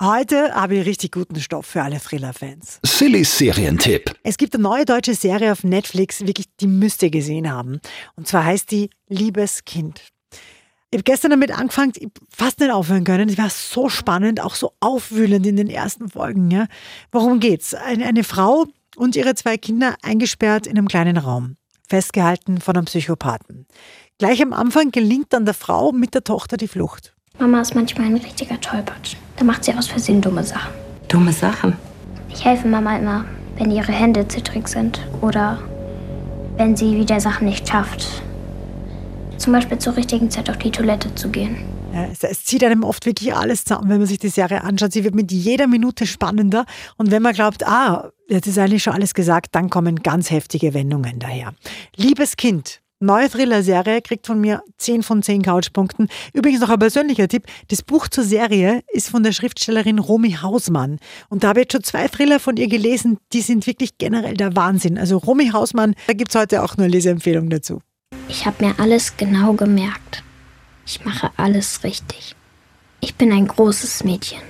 [0.00, 2.78] Heute habe ich richtig guten Stoff für alle Thriller-Fans.
[2.84, 4.14] Sillys Serientipp.
[4.22, 7.80] Es gibt eine neue deutsche Serie auf Netflix, wirklich, die müsst ihr gesehen haben.
[8.14, 10.00] Und zwar heißt die Liebes Kind.
[10.92, 13.28] Ich habe gestern damit angefangen, ich fast nicht aufhören können.
[13.28, 16.48] Es war so spannend, auch so aufwühlend in den ersten Folgen.
[16.52, 16.68] Ja.
[17.10, 17.74] Worum geht's?
[17.74, 21.56] Eine, eine Frau und ihre zwei Kinder eingesperrt in einem kleinen Raum,
[21.88, 23.66] festgehalten von einem Psychopathen.
[24.18, 27.16] Gleich am Anfang gelingt dann der Frau mit der Tochter die Flucht.
[27.40, 29.16] Mama ist manchmal ein richtiger Tollpatsch.
[29.38, 30.72] Da macht sie aus Versehen dumme Sachen.
[31.06, 31.76] Dumme Sachen.
[32.28, 33.24] Ich helfe Mama immer,
[33.56, 35.58] wenn ihre Hände zittrig sind oder
[36.56, 38.22] wenn sie wieder Sachen nicht schafft.
[39.36, 41.56] Zum Beispiel zur richtigen Zeit auf die Toilette zu gehen.
[41.94, 44.92] Ja, es, es zieht einem oft wirklich alles zusammen, wenn man sich die Serie anschaut.
[44.92, 46.66] Sie wird mit jeder Minute spannender.
[46.96, 50.74] Und wenn man glaubt, ah, jetzt ist eigentlich schon alles gesagt, dann kommen ganz heftige
[50.74, 51.54] Wendungen daher.
[51.96, 56.08] Liebes Kind, Neue Thriller-Serie kriegt von mir 10 von 10 Couchpunkten.
[56.32, 57.44] Übrigens noch ein persönlicher Tipp.
[57.68, 60.98] Das Buch zur Serie ist von der Schriftstellerin Romy Hausmann.
[61.28, 64.34] Und da habe ich jetzt schon zwei Thriller von ihr gelesen, die sind wirklich generell
[64.34, 64.98] der Wahnsinn.
[64.98, 67.80] Also Romy Hausmann, da gibt es heute auch nur Leseempfehlung dazu.
[68.28, 70.24] Ich habe mir alles genau gemerkt.
[70.84, 72.34] Ich mache alles richtig.
[73.00, 74.40] Ich bin ein großes Mädchen.